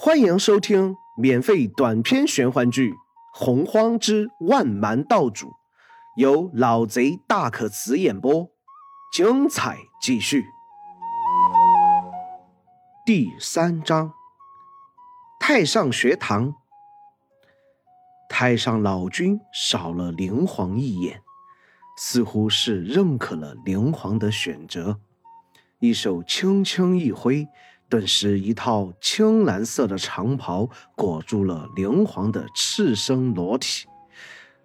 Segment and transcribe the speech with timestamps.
[0.00, 2.92] 欢迎收听免费短篇玄幻剧
[3.32, 5.48] 《洪荒之万蛮道主》，
[6.16, 8.48] 由老贼大可辞演播，
[9.12, 10.44] 精彩继续。
[13.04, 14.12] 第三章，
[15.40, 16.54] 太上学堂。
[18.28, 21.22] 太上老君扫了灵皇一眼，
[21.96, 25.00] 似乎是认可了灵皇的选择，
[25.80, 27.48] 一手轻轻一挥。
[27.88, 33.86] 顿时，一套青蓝色的长袍裹住了灵皇的赤身裸体。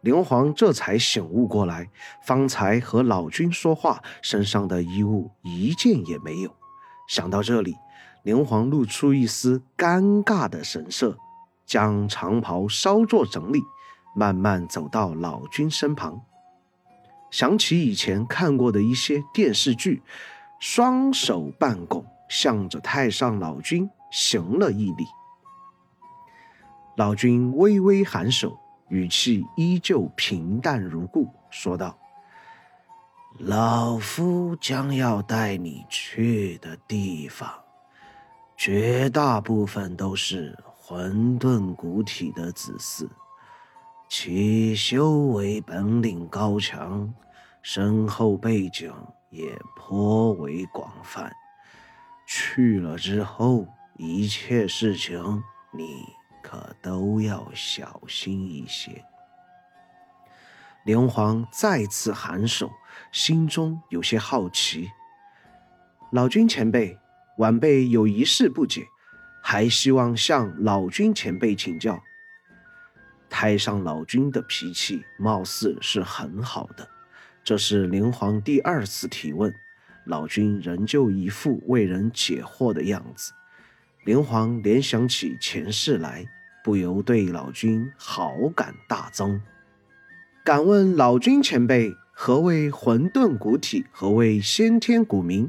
[0.00, 1.90] 灵皇这才醒悟过来，
[2.24, 6.56] 方才和老君说话，身上的衣物一件也没有。
[7.06, 7.76] 想到这里，
[8.22, 11.18] 灵皇露出一丝尴尬的神色，
[11.66, 13.60] 将长袍稍作整理，
[14.16, 16.22] 慢慢走到老君身旁。
[17.30, 20.02] 想起以前看过的一些电视剧，
[20.58, 22.06] 双手半拱。
[22.30, 25.04] 向着太上老君行了一礼，
[26.96, 28.56] 老君微微颔首，
[28.88, 31.98] 语气依旧平淡如故，说道
[33.40, 37.52] ：“老夫将要带你去的地方，
[38.56, 43.08] 绝大部分都是混沌古体的子嗣，
[44.08, 47.12] 其修为本领高强，
[47.60, 48.94] 身后背景
[49.30, 51.28] 也颇为广泛。”
[52.32, 55.42] 去了之后，一切事情
[55.72, 56.06] 你
[56.40, 59.04] 可都要小心一些。
[60.84, 62.70] 灵皇再次颔首，
[63.10, 64.88] 心中有些好奇。
[66.12, 66.96] 老君前辈，
[67.38, 68.86] 晚辈有一事不解，
[69.42, 72.00] 还希望向老君前辈请教。
[73.28, 76.88] 太上老君的脾气貌似是很好的，
[77.42, 79.52] 这是灵皇第二次提问。
[80.10, 83.32] 老君仍旧一副为人解惑的样子，
[84.04, 86.26] 灵皇联想起前世来，
[86.64, 89.40] 不由对老君好感大增。
[90.44, 93.86] 敢问老君前辈，何谓混沌古体？
[93.92, 95.48] 何谓先天古名？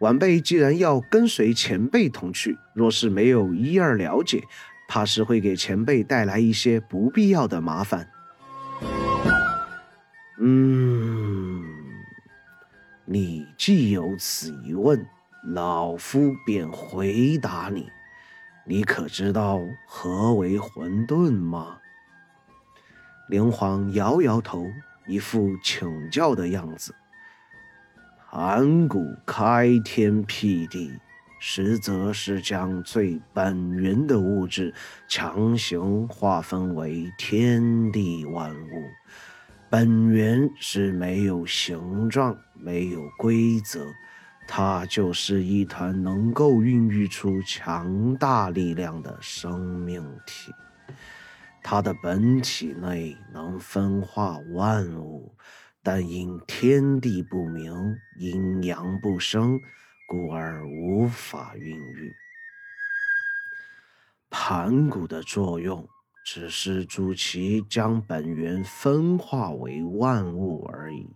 [0.00, 4.42] 晚辈既然要跟随前辈同去，若是没有一二了解，
[4.88, 8.08] 怕是会给前辈带来一些不必要的麻烦。
[10.40, 11.51] 嗯。
[13.04, 15.04] 你既有此疑问，
[15.44, 17.90] 老夫便回答你：
[18.64, 21.78] 你可知道何为混沌吗？
[23.28, 24.66] 灵皇摇摇头，
[25.08, 26.94] 一副请教的样子。
[28.30, 30.92] 盘古开天辟地，
[31.40, 34.72] 实则是将最本源的物质
[35.08, 38.84] 强行划分为天地万物。
[39.72, 42.36] 本源是没有形状。
[42.54, 43.86] 没有规则，
[44.46, 50.52] 它就是一团能够孕育出强大力量的生命体。
[51.62, 55.34] 它的本体内能分化万物，
[55.82, 59.58] 但因天地不明、阴阳不生，
[60.06, 62.14] 故而无法孕育。
[64.28, 65.88] 盘古的作用
[66.24, 71.06] 只是助其将本源分化为万物而已。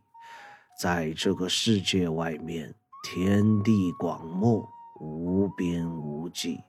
[0.81, 2.75] 在这个世界外面，
[3.05, 4.69] 天地广漠，
[5.00, 6.61] 无边无际，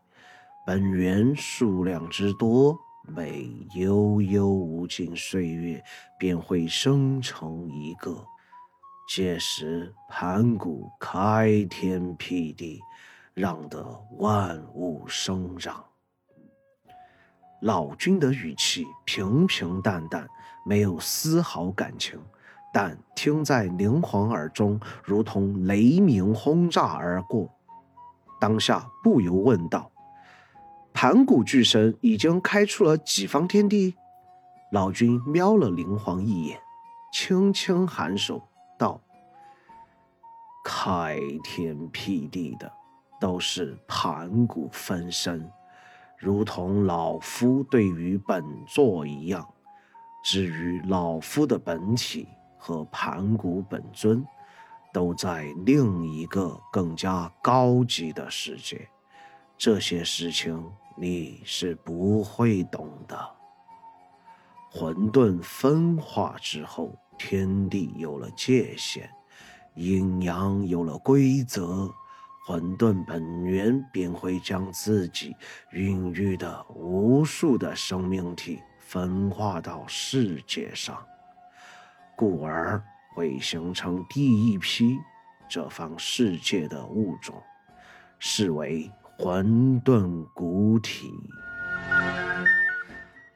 [0.65, 2.77] 本源数量之多，
[3.07, 5.83] 每悠悠无尽岁月
[6.19, 8.25] 便会生成一个。
[9.09, 12.81] 届时，盘古开天辟地，
[13.33, 13.83] 让得
[14.19, 15.86] 万物生长。
[17.61, 20.27] 老君的语气平平淡淡，
[20.65, 22.19] 没有丝毫感情。
[22.73, 27.49] 但听在灵皇耳中，如同雷鸣轰炸而过。
[28.39, 29.91] 当下不由问道
[30.93, 33.95] ：“盘古巨神已经开出了几方天地？”
[34.71, 36.59] 老君瞄了灵皇一眼，
[37.11, 38.47] 轻轻颔首
[38.77, 39.01] 道
[40.63, 42.71] ：“开天辟地的
[43.19, 45.49] 都是盘古分身，
[46.17, 49.47] 如同老夫对于本座一样。
[50.23, 52.27] 至于老夫的本体……”
[52.59, 54.25] 和盘古本尊
[54.91, 58.89] 都在另一个更加高级的世界，
[59.55, 63.17] 这些事情你是不会懂的。
[64.69, 69.07] 混沌分化之后，天地有了界限，
[69.75, 71.93] 阴阳有了规则，
[72.47, 75.35] 混沌本源便会将自己
[75.71, 80.97] 孕育的无数的生命体分化到世界上。
[82.15, 82.81] 故而
[83.13, 84.97] 会形成第一批
[85.49, 87.35] 这方世界的物种，
[88.17, 91.11] 视为混沌古体。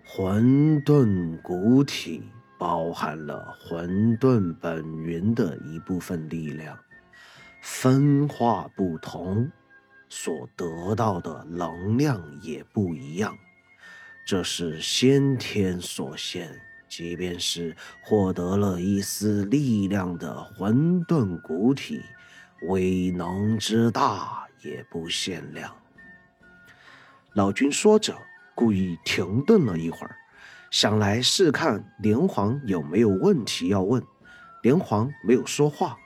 [0.06, 2.24] 混沌古体
[2.58, 6.80] 包含了混沌本源的一部分力量，
[7.62, 9.50] 分化不同，
[10.10, 13.38] 所得到的能量也不一样。
[14.26, 16.50] 这是先天所限，
[16.90, 22.02] 即便是获得了一丝力量的混沌古体，
[22.64, 25.74] 威能之大也不限量。
[27.34, 28.14] 老君说着。
[28.54, 30.16] 故意停顿了一会儿，
[30.70, 34.04] 想来试看连环有没有问题要问。
[34.62, 35.98] 连环没有说话，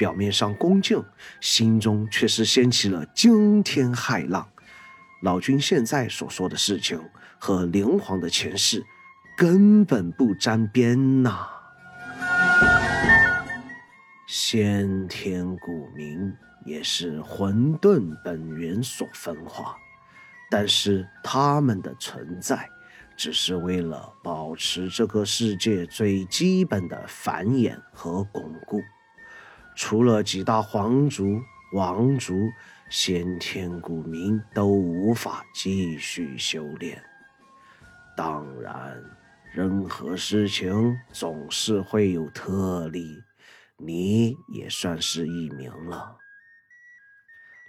[0.00, 1.04] 表面上恭敬，
[1.42, 4.48] 心中却是掀起了惊天骇浪。
[5.20, 6.98] 老君现在所说的事情
[7.38, 8.82] 和灵皇的前世
[9.36, 11.46] 根本不沾边呐！
[14.26, 19.76] 先天古名也是混沌本源所分化。
[20.50, 22.66] 但是他们的存在，
[23.18, 28.80] 只是为了保持这个世界最基本的繁衍和巩固。
[29.82, 31.40] 除了几大皇族、
[31.72, 32.52] 王族，
[32.90, 37.02] 先天古民都无法继续修炼。
[38.14, 39.02] 当然，
[39.54, 43.22] 任何事情总是会有特例，
[43.78, 46.18] 你也算是一名了。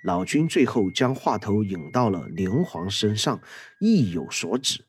[0.03, 3.39] 老君最后将话头引到了连皇身上，
[3.79, 4.83] 意有所指。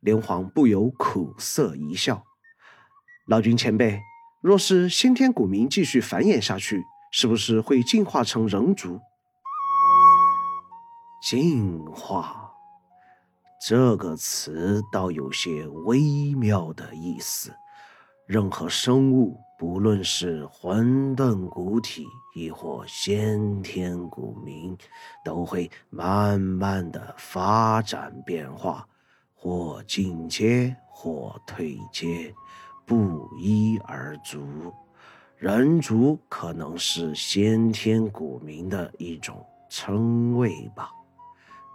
[0.00, 2.24] 连皇不由苦涩一笑
[3.28, 4.00] ：“老君前辈，
[4.42, 9.00] 若是先天古民继续繁衍下去，是不是会进化成人族？”
[11.22, 12.52] 进化
[13.66, 17.54] 这个词倒有些微妙的意思。
[18.26, 19.38] 任何生物。
[19.58, 24.76] 不论是混沌古体，亦或先天古民，
[25.24, 28.84] 都会慢慢的发展变化，
[29.36, 32.34] 或进阶，或退阶，
[32.86, 34.72] 不一而足。
[35.36, 40.90] 人族可能是先天古民的一种称谓吧，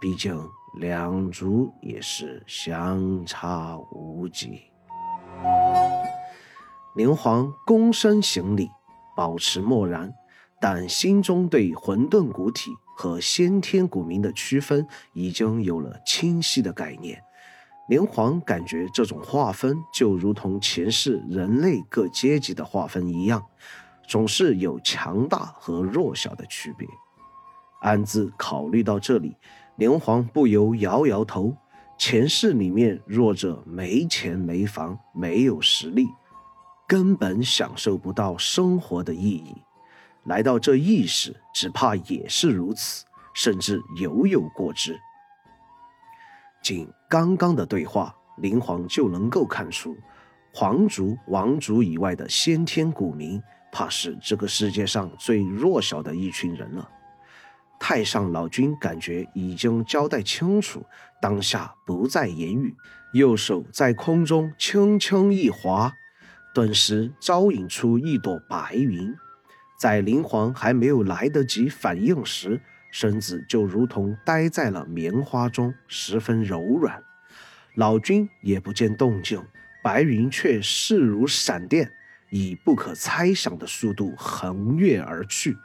[0.00, 0.38] 毕竟
[0.80, 4.62] 两族也是相差无几。
[6.96, 8.70] 连皇躬身行礼，
[9.14, 10.12] 保持默然，
[10.60, 17.22] 但心中对混沌古体和先天古民的区分已经有了清晰的概念。
[17.88, 23.44] 连皇感觉这种划分就如同前世人类各阶级的划分一样，
[24.06, 26.86] 总是有强大和弱小的区别。
[27.80, 29.36] 暗自考虑到这里，
[29.76, 31.56] 连皇不由摇摇头。
[31.96, 36.06] 前世里面弱者没钱没房，没有实力。
[36.86, 39.54] 根本享受不到生活的意义，
[40.24, 43.04] 来到这意识，只怕也是如此，
[43.34, 44.98] 甚至犹有过之。
[46.62, 49.96] 仅刚刚的对话，灵皇就能够看出，
[50.52, 53.40] 皇族、王族以外的先天古民，
[53.72, 56.88] 怕是这个世界上最弱小的一群人了。
[57.80, 60.84] 太上老君感觉已经交代清楚，
[61.22, 62.74] 当下不再言语，
[63.12, 65.92] 右手在空中轻轻一划。
[66.52, 69.14] 顿时招引出一朵白云，
[69.78, 77.02] 在灵皇还没有来得及反应时，身子就如同待在了棉花中，十分柔软。
[77.74, 79.44] 老君也不见动静，
[79.82, 81.92] 白云却势如闪电，
[82.30, 85.56] 以不可猜想的速度横越而去。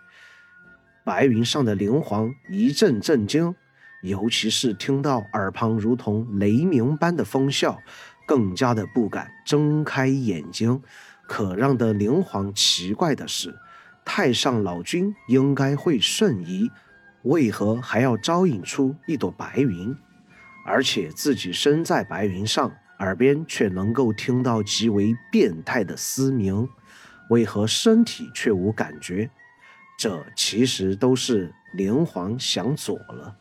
[1.03, 3.56] 白云上的灵皇一阵震惊，
[4.01, 7.77] 尤其是听到耳旁如同雷鸣般的风啸。
[8.25, 10.82] 更加的不敢睁开眼睛。
[11.27, 13.53] 可让的灵皇奇怪的是，
[14.06, 16.72] 太上老君应该会瞬移，
[17.24, 19.96] 为何还要招引出一朵白云？
[20.65, 26.68] 而且自己身在白云上，耳边却能够听到极为变态的嘶鸣，
[27.30, 29.30] 为何身体却无感觉？
[29.98, 33.36] 这其实都是灵皇想左了。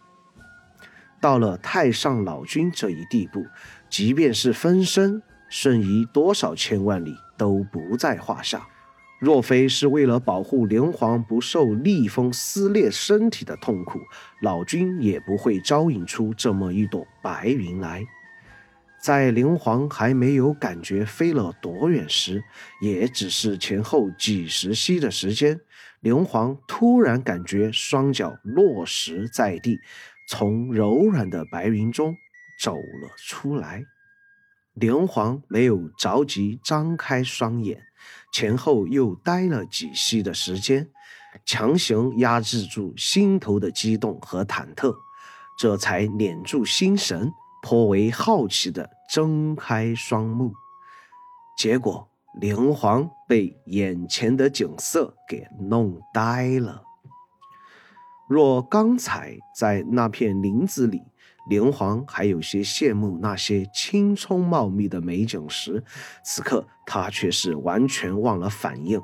[1.21, 3.45] 到了太上老君这一地步。
[3.89, 8.67] 即便是分身瞬移多少千万里都不在话下，
[9.23, 14.01] 若非是为了保护连皇不受逆风撕裂身体的痛苦，
[14.41, 18.05] 老君也不会招引出这么一朵白云来。
[19.01, 22.43] 在连皇还没有感觉飞了多远时，
[22.81, 25.61] 也只是前后几十息的时间，
[26.01, 29.79] 连皇突然感觉双脚落实在地，
[30.27, 32.17] 从柔软的白云中。
[32.61, 33.85] 走了出来，
[34.75, 37.83] 连皇没有着急张开双眼，
[38.33, 40.89] 前后又待了几息的时间，
[41.45, 44.97] 强行压制住心头的激动和忐忑，
[45.59, 47.31] 这才敛住心神，
[47.63, 50.55] 颇为好奇的睁开双目，
[51.59, 52.09] 结果
[52.41, 56.83] 灵皇被眼前的景色给弄呆了。
[58.29, 61.03] 若刚才在那片林子里，
[61.49, 65.83] 灵皇还有些羡慕那些青葱茂密的美景时，
[66.25, 69.01] 此刻他却是完全忘了反应。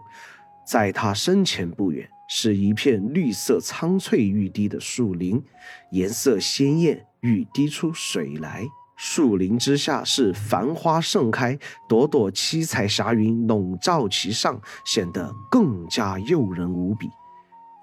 [0.66, 5.42] 在他身前不远，是一片绿色苍翠欲滴的树林，
[5.90, 8.64] 颜色鲜艳，欲滴出水来。
[8.96, 17.08] 树林之下是繁花盛开，朵朵七彩霞云笼罩其上，显得更加诱人无比。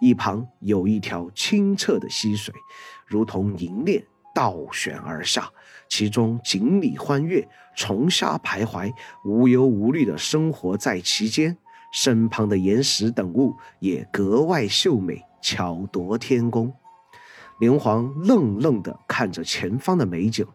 [0.01, 2.53] 一旁有一条清澈的溪水，
[3.07, 5.49] 如同银链倒悬而下，
[5.87, 11.57] 其中锦鲤欢跃，虫虾徘徊，无忧无虑地生活在其间。
[11.93, 16.73] 身旁的岩石等物也格外秀美，巧夺天工。
[17.61, 20.45] 灵皇愣愣地看着前方的美景，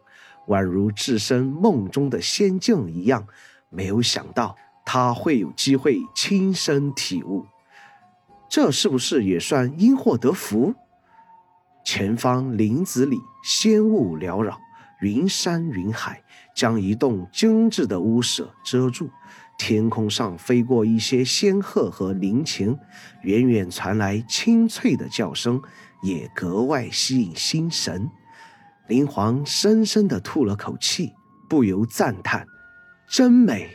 [0.49, 3.27] 宛如置身梦中的仙境一样，
[3.71, 7.47] 没有想到他会有机会亲身体悟。
[8.51, 10.75] 这是不是也算因祸得福？
[11.93, 14.57] 前方林子里仙雾缭绕，
[15.01, 16.23] 云山云海
[16.55, 19.11] 将一栋精致的屋舍遮住。
[19.59, 22.79] 天空上飞过一些仙鹤和灵禽，
[23.23, 25.61] 远远传来清脆的叫声，
[26.01, 28.09] 也格外吸引心神。
[28.87, 31.11] 林皇深深地吐了口气，
[31.49, 32.47] 不由赞叹
[33.11, 33.69] ：“真美。”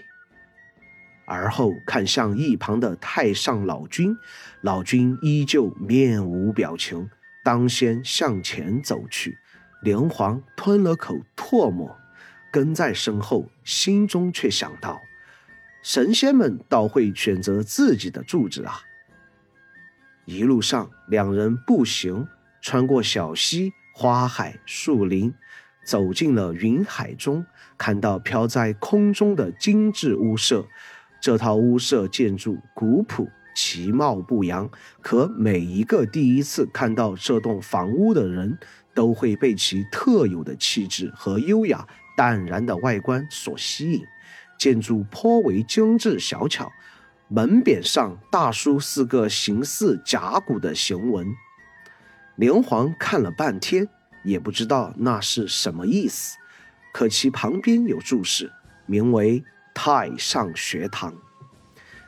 [1.27, 4.15] 而后看向一旁的太上老君，
[4.61, 7.09] 老君依旧面无表情，
[7.45, 9.37] 当先向前走去。
[9.81, 11.95] 连环吞了口唾沫，
[12.51, 14.99] 跟在身后，心中却想到：
[15.83, 18.79] 神仙们倒会选择自己的住址啊！
[20.25, 22.27] 一路上，两人步行，
[22.61, 25.31] 穿过小溪、花海、树林，
[25.85, 27.45] 走进了云海中，
[27.77, 30.65] 看到飘在空中的精致屋舍。
[31.21, 34.69] 这套屋舍建筑古朴，其貌不扬，
[35.01, 38.57] 可每一个第一次看到这栋房屋的人，
[38.93, 44.03] 都会被其特有的气质和优雅淡然的外观所吸引。
[44.59, 46.71] 建筑颇为精致小巧，
[47.29, 51.25] 门匾上大书四个形似甲骨的行文。
[52.35, 53.87] 连环看了半天，
[54.23, 56.37] 也不知道那是什么意思，
[56.93, 58.51] 可其旁边有注释，
[58.85, 59.43] 名为。
[59.77, 61.13] 太上学堂，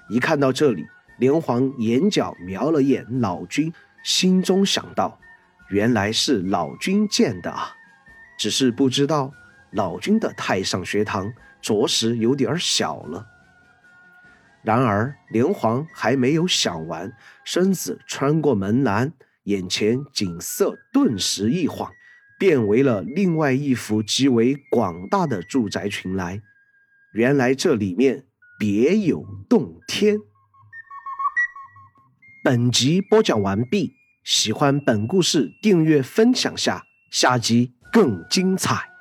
[0.09, 0.85] 一看到这里，
[1.17, 5.19] 连环眼角瞄了眼老君，心中想到，
[5.69, 7.75] 原来是老君建的啊，
[8.37, 9.31] 只是不知道
[9.71, 13.25] 老君的太上学堂着实有点小了。
[14.63, 17.11] 然而连环还没有想完，
[17.43, 21.91] 身子穿过门栏，眼前景色顿时一晃，
[22.37, 26.41] 变为了另外一幅极为广大的住宅群来。
[27.13, 28.25] 原来这里面
[28.59, 30.19] 别有洞天。
[32.49, 33.91] 本集播讲完毕，
[34.23, 38.96] 喜欢本故事，订阅分享下，下集更精彩。